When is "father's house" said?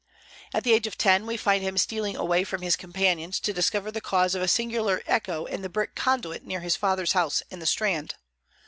6.75-7.43